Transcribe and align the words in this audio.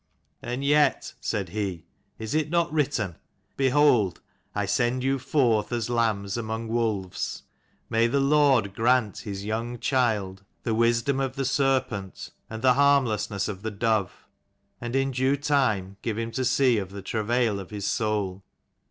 "And 0.41 0.63
yet," 0.63 1.13
said 1.21 1.49
he, 1.49 1.85
"is 2.17 2.33
it 2.33 2.49
not 2.49 2.73
written, 2.73 3.17
Behold, 3.55 4.19
I 4.55 4.65
send 4.65 5.03
you 5.03 5.19
forth 5.19 5.71
as 5.71 5.91
lambs 5.91 6.37
among 6.37 6.69
wolves? 6.69 7.43
May 7.87 8.07
the 8.07 8.19
Lord 8.19 8.73
grant 8.73 9.19
his 9.19 9.45
young 9.45 9.75
z 9.79 9.93
193 9.93 9.95
child 9.95 10.43
the 10.63 10.73
wisdom 10.73 11.19
of 11.19 11.35
the 11.35 11.45
serpent 11.45 12.31
and 12.49 12.63
the 12.63 12.73
harm 12.73 13.05
lessness 13.05 13.47
of 13.47 13.61
the 13.61 13.69
dove, 13.69 14.25
and 14.81 14.95
in 14.95 15.11
due 15.11 15.37
time 15.37 15.97
give 16.01 16.17
him 16.17 16.31
to 16.31 16.43
see 16.45 16.79
of 16.79 16.89
the 16.89 17.03
travail 17.03 17.59
of 17.59 17.69
his 17.69 17.85
soul." 17.85 18.41